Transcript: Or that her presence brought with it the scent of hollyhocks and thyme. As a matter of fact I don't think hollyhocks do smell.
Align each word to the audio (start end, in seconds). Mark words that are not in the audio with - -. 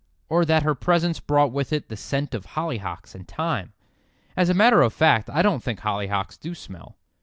Or 0.29 0.45
that 0.45 0.63
her 0.63 0.73
presence 0.73 1.19
brought 1.19 1.51
with 1.51 1.71
it 1.71 1.87
the 1.87 1.95
scent 1.95 2.33
of 2.33 2.47
hollyhocks 2.57 3.13
and 3.13 3.27
thyme. 3.27 3.73
As 4.35 4.49
a 4.49 4.55
matter 4.55 4.81
of 4.81 4.93
fact 4.93 5.29
I 5.29 5.43
don't 5.43 5.61
think 5.61 5.81
hollyhocks 5.81 6.37
do 6.37 6.55
smell. 6.55 6.97